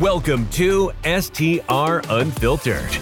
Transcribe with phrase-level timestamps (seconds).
[0.00, 2.92] Welcome to STR Unfiltered,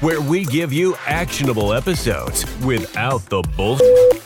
[0.00, 4.22] where we give you actionable episodes without the bullshit.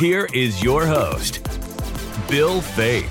[0.00, 1.40] Here is your host,
[2.28, 3.04] Bill Faeth.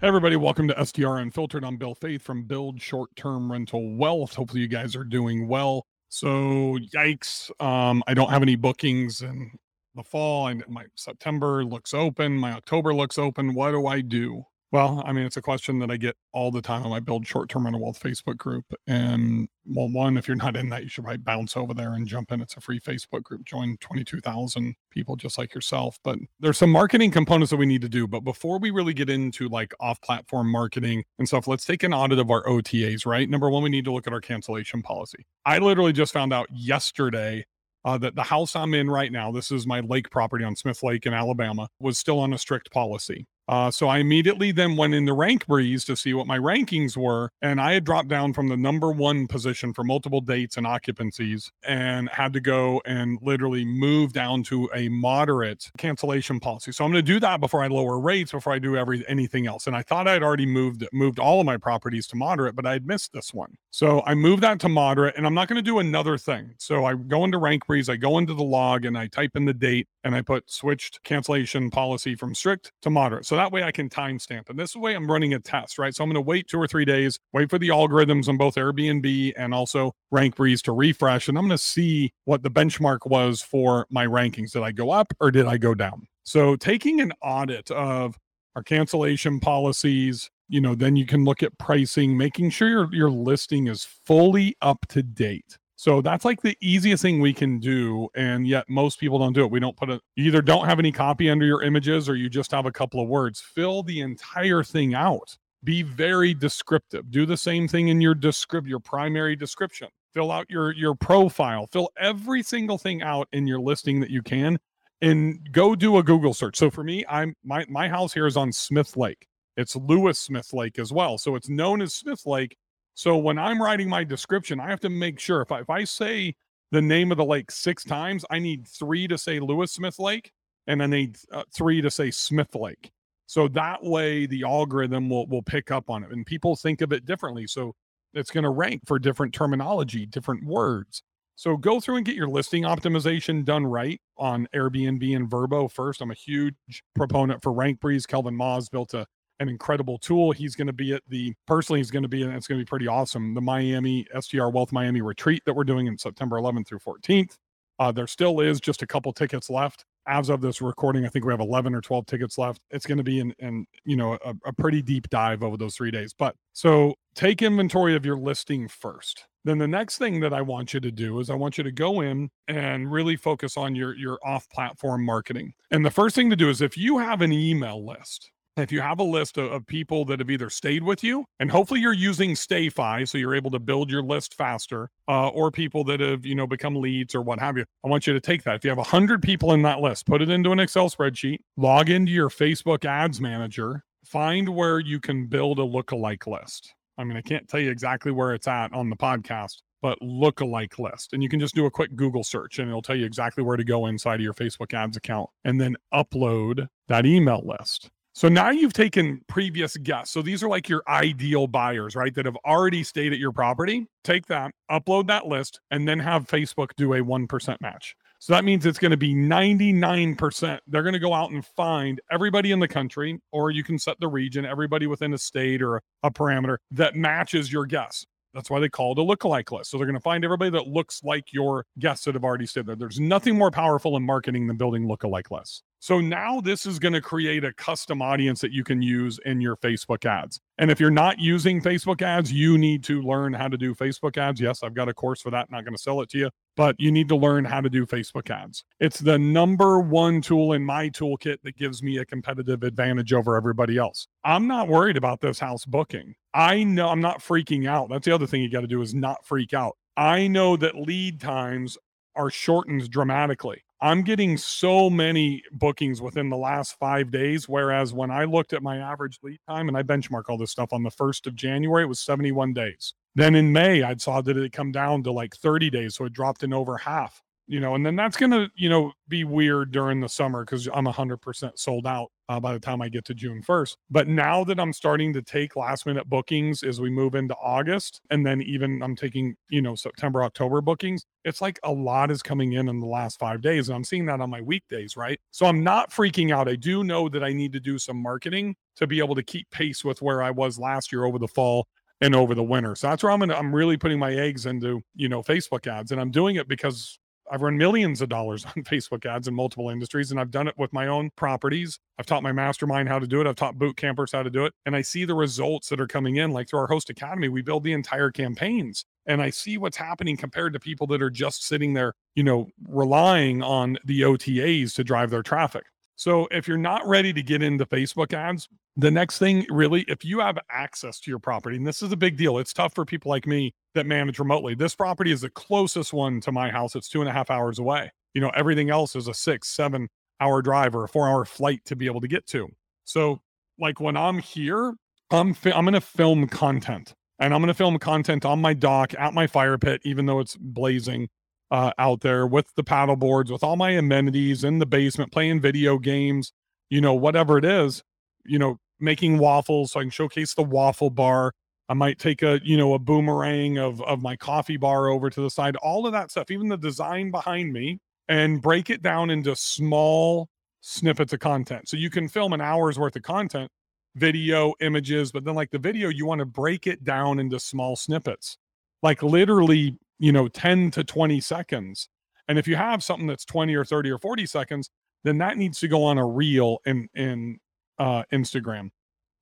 [0.00, 1.66] Hey everybody, welcome to STR Unfiltered.
[1.66, 4.34] I'm Bill Faeth from Build Short Term Rental Wealth.
[4.34, 5.84] Hopefully, you guys are doing well.
[6.08, 9.50] So, yikes, um, I don't have any bookings in
[9.94, 10.46] the fall.
[10.46, 13.52] And my September looks open, my October looks open.
[13.52, 14.46] What do I do?
[14.72, 17.26] Well, I mean, it's a question that I get all the time on my Build
[17.26, 18.64] Short Term Rental Wealth Facebook group.
[18.86, 22.08] And well, one, if you're not in that, you should probably bounce over there and
[22.08, 22.40] jump in.
[22.40, 23.44] It's a free Facebook group.
[23.44, 25.98] Join 22,000 people just like yourself.
[26.02, 28.08] But there's some marketing components that we need to do.
[28.08, 31.92] But before we really get into like off platform marketing and stuff, let's take an
[31.92, 33.28] audit of our OTAs, right?
[33.28, 35.26] Number one, we need to look at our cancellation policy.
[35.44, 37.44] I literally just found out yesterday
[37.84, 40.82] uh, that the house I'm in right now, this is my lake property on Smith
[40.82, 43.26] Lake in Alabama, was still on a strict policy.
[43.52, 47.60] Uh, so I immediately then went into RankBreeze to see what my rankings were, and
[47.60, 52.08] I had dropped down from the number one position for multiple dates and occupancies, and
[52.08, 56.72] had to go and literally move down to a moderate cancellation policy.
[56.72, 59.46] So I'm going to do that before I lower rates, before I do every anything
[59.46, 59.66] else.
[59.66, 62.72] And I thought I'd already moved moved all of my properties to moderate, but I
[62.72, 63.54] had missed this one.
[63.70, 66.54] So I moved that to moderate, and I'm not going to do another thing.
[66.56, 69.44] So I go into Rank Breeze, I go into the log, and I type in
[69.44, 73.26] the date, and I put switched cancellation policy from strict to moderate.
[73.26, 74.48] So that way I can timestamp.
[74.48, 75.92] And this way I'm running a test, right?
[75.92, 78.54] So I'm going to wait two or three days, wait for the algorithms on both
[78.54, 81.28] Airbnb and also RankBreeze to refresh.
[81.28, 84.52] And I'm going to see what the benchmark was for my rankings.
[84.52, 86.06] Did I go up or did I go down?
[86.22, 88.16] So taking an audit of
[88.54, 93.10] our cancellation policies, you know, then you can look at pricing, making sure your, your
[93.10, 95.58] listing is fully up to date.
[95.82, 98.08] So that's like the easiest thing we can do.
[98.14, 99.50] And yet most people don't do it.
[99.50, 102.52] We don't put a, either don't have any copy under your images or you just
[102.52, 103.40] have a couple of words.
[103.40, 105.36] Fill the entire thing out.
[105.64, 107.10] Be very descriptive.
[107.10, 109.88] Do the same thing in your descript, your primary description.
[110.14, 111.66] Fill out your your profile.
[111.72, 114.60] Fill every single thing out in your listing that you can
[115.00, 116.56] and go do a Google search.
[116.56, 119.26] So for me, I'm my my house here is on Smith Lake.
[119.56, 121.18] It's Lewis Smith Lake as well.
[121.18, 122.56] So it's known as Smith Lake
[122.94, 125.84] so when I'm writing my description, I have to make sure if I, if I
[125.84, 126.34] say
[126.70, 130.32] the name of the lake six times, I need three to say Lewis Smith Lake,
[130.66, 132.90] and I need uh, three to say Smith Lake.
[133.26, 136.92] So that way, the algorithm will will pick up on it, and people think of
[136.92, 137.46] it differently.
[137.46, 137.74] So
[138.14, 141.02] it's going to rank for different terminology, different words.
[141.34, 146.02] So go through and get your listing optimization done right on Airbnb and Vrbo first.
[146.02, 146.54] I'm a huge
[146.94, 148.06] proponent for RankBreeze.
[148.06, 149.06] Kelvin Ma's built a
[149.40, 150.32] an incredible tool.
[150.32, 152.64] He's going to be at the personally, he's going to be, and it's going to
[152.64, 153.34] be pretty awesome.
[153.34, 157.36] The Miami STR Wealth Miami retreat that we're doing in September 11th through 14th.
[157.78, 159.84] Uh, there still is just a couple tickets left.
[160.06, 162.60] As of this recording, I think we have 11 or 12 tickets left.
[162.70, 165.76] It's going to be in, in you know, a, a pretty deep dive over those
[165.76, 166.12] three days.
[166.12, 169.26] But so take inventory of your listing first.
[169.44, 171.72] Then the next thing that I want you to do is I want you to
[171.72, 175.54] go in and really focus on your your off-platform marketing.
[175.70, 178.80] And the first thing to do is if you have an email list, if you
[178.80, 182.32] have a list of, people that have either stayed with you and hopefully you're using
[182.32, 186.34] stayfi so you're able to build your list faster uh, or people that have you
[186.34, 188.70] know become leads or what have you i want you to take that if you
[188.70, 192.28] have 100 people in that list put it into an excel spreadsheet log into your
[192.28, 197.48] facebook ads manager find where you can build a lookalike list i mean i can't
[197.48, 201.12] tell you exactly where it's at on the podcast but lookalike list.
[201.12, 203.56] And you can just do a quick Google search and it'll tell you exactly where
[203.56, 207.90] to go inside of your Facebook ads account and then upload that email list.
[208.14, 210.12] So now you've taken previous guests.
[210.12, 212.14] So these are like your ideal buyers, right?
[212.14, 213.86] That have already stayed at your property.
[214.04, 217.96] Take that, upload that list, and then have Facebook do a 1% match.
[218.18, 220.58] So that means it's going to be 99%.
[220.66, 223.98] They're going to go out and find everybody in the country, or you can set
[223.98, 228.04] the region, everybody within a state or a parameter that matches your guess.
[228.34, 229.70] That's why they call it a lookalike list.
[229.70, 232.66] So they're going to find everybody that looks like your guests that have already stayed
[232.66, 232.76] there.
[232.76, 235.62] There's nothing more powerful in marketing than building lookalike lists.
[235.80, 239.40] So now this is going to create a custom audience that you can use in
[239.40, 240.40] your Facebook ads.
[240.58, 244.16] And if you're not using Facebook ads, you need to learn how to do Facebook
[244.16, 244.40] ads.
[244.40, 245.50] Yes, I've got a course for that.
[245.50, 247.86] Not going to sell it to you, but you need to learn how to do
[247.86, 248.64] Facebook ads.
[248.80, 253.36] It's the number one tool in my toolkit that gives me a competitive advantage over
[253.36, 254.06] everybody else.
[254.24, 256.14] I'm not worried about this house booking.
[256.34, 257.88] I know I'm not freaking out.
[257.90, 259.76] That's the other thing you got to do is not freak out.
[259.96, 261.76] I know that lead times
[262.16, 263.62] are shortened dramatically.
[263.80, 267.48] I'm getting so many bookings within the last five days.
[267.48, 270.72] Whereas when I looked at my average lead time and I benchmark all this stuff
[270.72, 272.94] on the 1st of January, it was 71 days.
[273.14, 275.96] Then in May, I saw that it come down to like 30 days.
[275.96, 277.22] So it dropped in over half.
[277.48, 280.68] you know, and then that's going to, you know, be weird during the summer because
[280.72, 283.76] I'm 100% sold out uh, by the time I get to June 1st.
[283.90, 288.00] But now that I'm starting to take last minute bookings as we move into August,
[288.10, 292.22] and then even I'm taking, you know, September, October bookings, it's like a lot is
[292.22, 293.68] coming in in the last five days.
[293.68, 295.20] And I'm seeing that on my weekdays, right?
[295.32, 296.48] So I'm not freaking out.
[296.48, 299.50] I do know that I need to do some marketing to be able to keep
[299.50, 301.66] pace with where I was last year over the fall
[302.02, 302.74] and over the winter.
[302.74, 305.92] So that's where I'm gonna I'm really putting my eggs into, you know, Facebook ads.
[305.92, 306.98] And I'm doing it because
[307.30, 310.54] I've run millions of dollars on Facebook ads in multiple industries, and I've done it
[310.58, 311.78] with my own properties.
[311.98, 313.26] I've taught my mastermind how to do it.
[313.26, 314.52] I've taught boot campers how to do it.
[314.66, 316.32] And I see the results that are coming in.
[316.32, 318.84] Like through our host academy, we build the entire campaigns.
[319.06, 322.48] And I see what's happening compared to people that are just sitting there, you know,
[322.68, 325.64] relying on the OTAs to drive their traffic.
[326.02, 330.04] So if you're not ready to get into Facebook ads, the next thing really, if
[330.04, 332.84] you have access to your property, and this is a big deal, it's tough for
[332.84, 334.56] people like me that manage remotely.
[334.56, 336.74] This property is the closest one to my house.
[336.74, 337.92] It's two and a half hours away.
[338.14, 339.88] You know, everything else is a six, seven
[340.18, 342.48] hour drive or a four hour flight to be able to get to.
[342.82, 343.20] So,
[343.60, 344.74] like when I'm here,
[345.12, 348.54] I'm fi- I'm going to film content, and I'm going to film content on my
[348.54, 351.10] dock at my fire pit, even though it's blazing
[351.52, 355.40] uh, out there with the paddle boards, with all my amenities in the basement, playing
[355.40, 356.32] video games,
[356.68, 357.84] you know, whatever it is,
[358.24, 361.32] you know, making waffles so I can showcase the waffle bar
[361.72, 365.20] I might take a, you know, a boomerang of of my coffee bar over to
[365.22, 367.78] the side, all of that stuff, even the design behind me,
[368.08, 370.28] and break it down into small
[370.60, 371.70] snippets of content.
[371.70, 373.50] So you can film an hour's worth of content,
[373.94, 377.74] video, images, but then like the video, you want to break it down into small
[377.74, 378.36] snippets,
[378.82, 381.88] like literally, you know, 10 to 20 seconds.
[382.26, 384.68] And if you have something that's 20 or 30 or 40 seconds,
[385.04, 387.38] then that needs to go on a reel in in
[387.78, 388.70] uh, Instagram.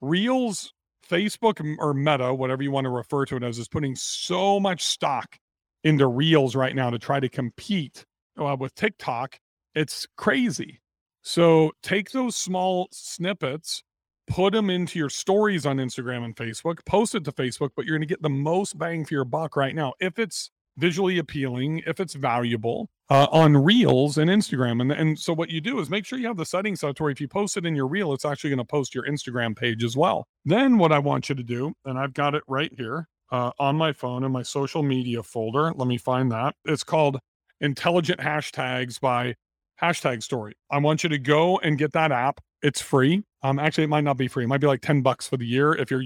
[0.00, 0.72] Reels
[1.08, 4.84] Facebook or Meta, whatever you want to refer to it as, is putting so much
[4.84, 5.36] stock
[5.82, 8.06] into Reels right now to try to compete
[8.40, 9.36] uh, with TikTok.
[9.74, 10.80] It's crazy.
[11.22, 13.82] So take those small snippets,
[14.28, 17.96] put them into your stories on Instagram and Facebook, post it to Facebook, but you're
[17.96, 19.94] going to get the most bang for your buck right now.
[20.00, 24.80] If it's visually appealing, if it's valuable uh, on Reels and Instagram.
[24.80, 27.02] And, and so what you do is make sure you have the settings set to
[27.02, 29.56] where if you post it in your Reel, it's actually going to post your Instagram
[29.56, 30.26] page as well.
[30.44, 33.76] Then what I want you to do, and I've got it right here uh, on
[33.76, 35.72] my phone in my social media folder.
[35.74, 36.54] Let me find that.
[36.64, 37.18] It's called
[37.60, 39.34] Intelligent Hashtags by
[39.80, 40.54] Hashtag Story.
[40.70, 42.40] I want you to go and get that app.
[42.62, 43.22] It's free.
[43.42, 44.44] Um, actually, it might not be free.
[44.44, 45.74] It might be like 10 bucks for the year.
[45.74, 46.02] If you're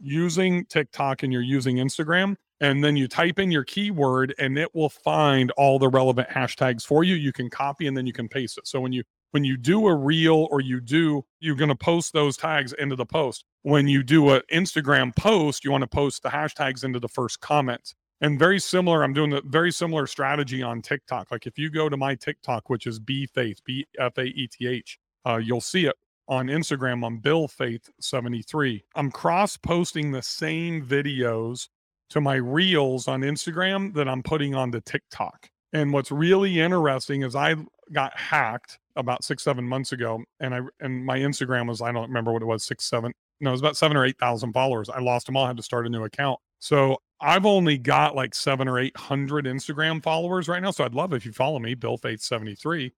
[0.00, 4.72] using TikTok and you're using Instagram, and then you type in your keyword and it
[4.72, 7.16] will find all the relevant hashtags for you.
[7.16, 8.68] You can copy and then you can paste it.
[8.68, 12.12] So when you when you do a reel or you do you're going to post
[12.12, 13.44] those tags into the post.
[13.62, 17.40] When you do an instagram post you want to post the hashtags into the first
[17.40, 17.94] comment.
[18.20, 21.32] And very similar i'm doing a very similar strategy on tiktok.
[21.32, 24.46] Like if you go to my tiktok which is b faeth b f a e
[24.46, 25.96] t h uh, you'll see it
[26.28, 31.66] on instagram on bill faeth 73 i'm cross posting the same videos
[32.12, 35.48] to my reels on Instagram that I'm putting onto TikTok.
[35.72, 37.56] And what's really interesting is I
[37.90, 42.08] got hacked about six, seven months ago, and I and my Instagram was I don't
[42.08, 44.90] remember what it was, six, seven, no, it was about seven or eight thousand followers.
[44.90, 46.38] I lost them all, I had to start a new account.
[46.58, 50.70] So I've only got like seven or eight hundred Instagram followers right now.
[50.70, 52.92] So I'd love if you follow me, Bill Faeth 73.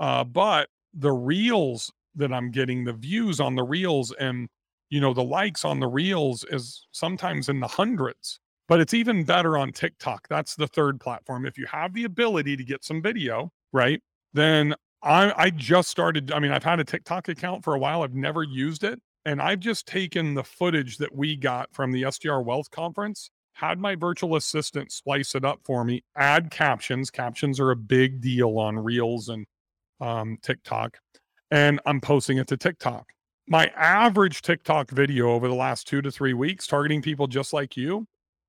[0.00, 4.48] Uh, but the reels that I'm getting, the views on the reels and
[4.90, 9.24] you know the likes on the reels is sometimes in the hundreds but it's even
[9.24, 10.26] better on TikTok.
[10.28, 11.46] That's the third platform.
[11.46, 14.02] If you have the ability to get some video, right?
[14.32, 16.32] Then I I just started.
[16.32, 18.02] I mean, I've had a TikTok account for a while.
[18.02, 19.00] I've never used it.
[19.26, 23.80] And I've just taken the footage that we got from the STR Wealth Conference, had
[23.80, 27.10] my virtual assistant splice it up for me, add captions.
[27.10, 29.44] Captions are a big deal on Reels and
[30.00, 30.98] um, TikTok.
[31.50, 33.06] And I'm posting it to TikTok.
[33.48, 37.76] My average TikTok video over the last two to three weeks, targeting people just like
[37.76, 38.06] you,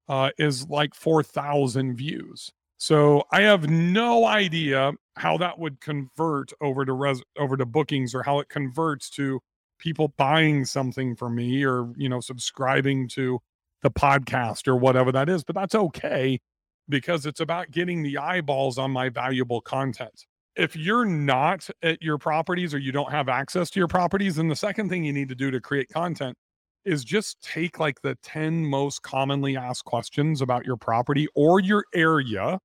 [0.08, 2.52] uh, is like 4,000 views.
[2.78, 8.14] So I have no idea how that would convert over to res- over to bookings
[8.14, 9.40] or how it converts to
[9.80, 13.40] people buying something from me or you know subscribing to
[13.82, 15.44] the podcast or whatever that is.
[15.44, 16.40] But that's okay
[16.88, 20.26] because it's about getting the eyeballs on my valuable content.
[20.56, 24.48] If you're not at your properties or you don't have access to your properties, then
[24.48, 26.38] the second thing you need to do to create content
[26.88, 31.86] is just take like the 10 most commonly asked questions about your property or your
[31.94, 32.60] area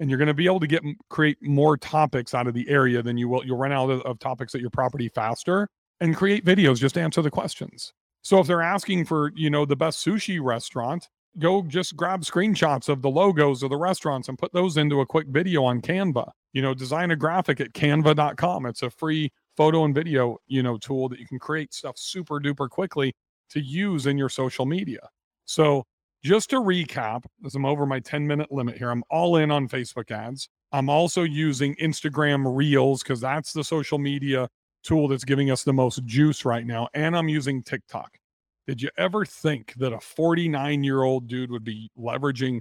[0.00, 3.02] and you're going to be able to get create more topics out of the area
[3.02, 5.68] than you will you'll run out of, of topics at your property faster
[6.00, 9.76] and create videos just answer the questions so if they're asking for you know the
[9.76, 11.08] best sushi restaurant
[11.38, 15.06] go just grab screenshots of the logos of the restaurants and put those into a
[15.06, 16.30] quick video on Canva.
[16.52, 18.66] You know, design a graphic at canva.com.
[18.66, 22.40] It's a free photo and video, you know, tool that you can create stuff super
[22.40, 23.14] duper quickly
[23.50, 25.08] to use in your social media.
[25.44, 25.84] So,
[26.24, 29.68] just to recap, as I'm over my 10 minute limit here, I'm all in on
[29.68, 30.48] Facebook ads.
[30.72, 34.48] I'm also using Instagram Reels because that's the social media
[34.82, 36.88] tool that's giving us the most juice right now.
[36.94, 38.18] And I'm using TikTok.
[38.66, 42.60] Did you ever think that a 49 year old dude would be leveraging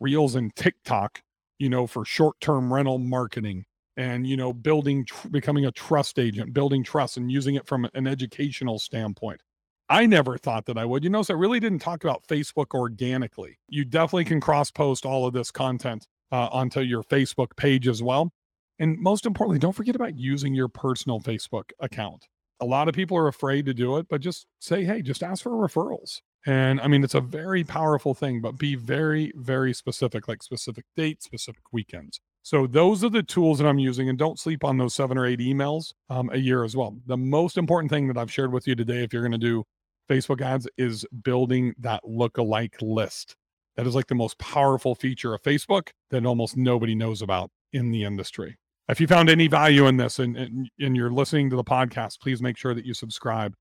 [0.00, 1.22] Reels and TikTok,
[1.58, 3.64] you know, for short term rental marketing
[3.96, 7.88] and, you know, building, tr- becoming a trust agent, building trust and using it from
[7.94, 9.40] an educational standpoint?
[9.88, 11.04] I never thought that I would.
[11.04, 13.58] You notice I really didn't talk about Facebook organically.
[13.68, 18.02] You definitely can cross post all of this content uh, onto your Facebook page as
[18.02, 18.32] well.
[18.78, 22.26] And most importantly, don't forget about using your personal Facebook account.
[22.60, 25.42] A lot of people are afraid to do it, but just say, hey, just ask
[25.42, 26.20] for referrals.
[26.46, 30.84] And I mean, it's a very powerful thing, but be very, very specific, like specific
[30.96, 32.20] dates, specific weekends.
[32.42, 35.26] So those are the tools that I'm using, and don't sleep on those seven or
[35.26, 36.96] eight emails um, a year as well.
[37.06, 39.64] The most important thing that I've shared with you today, if you're going to do
[40.08, 43.36] Facebook ads, is building that look-alike list.
[43.76, 47.90] That is like the most powerful feature of Facebook that almost nobody knows about in
[47.90, 48.56] the industry.
[48.88, 52.20] If you found any value in this and, and, and you're listening to the podcast,
[52.20, 53.54] please make sure that you subscribe.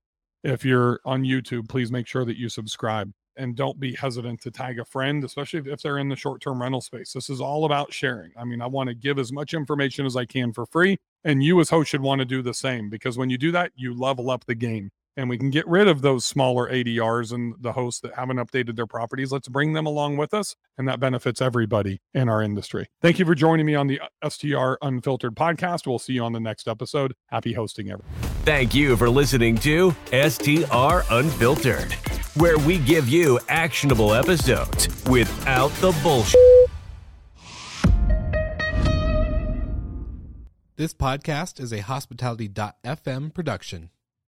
[0.44, 4.52] If you're on YouTube, please make sure that you subscribe and don't be hesitant to
[4.52, 7.12] tag a friend, especially if they're in the short term rental space.
[7.12, 8.32] This is all about sharing.
[8.38, 10.98] I mean, I want to give as much information as I can for free.
[11.24, 13.72] And you, as host, should want to do the same because when you do that,
[13.76, 17.56] you level up the game and we can get rid of those smaller ADRs and
[17.60, 19.32] the hosts that haven't updated their properties.
[19.32, 22.88] Let's bring them along with us, and that benefits everybody in our industry.
[23.02, 25.88] Thank you for joining me on the STR Unfiltered podcast.
[25.88, 27.14] We'll see you on the next episode.
[27.30, 28.12] Happy hosting, everyone.
[28.44, 31.94] Thank you for listening to STR Unfiltered,
[32.36, 36.40] where we give you actionable episodes without the bullshit.
[40.78, 43.92] This podcast is a hospitality.fm production.